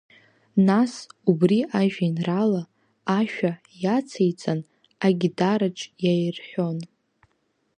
Нас, 0.67 0.93
убри 1.29 1.59
ажәеинраала, 1.79 2.63
ашәа 3.19 3.51
иациҵан, 3.83 4.59
агитараҿ 5.05 5.77
иаирҳәон. 6.03 6.77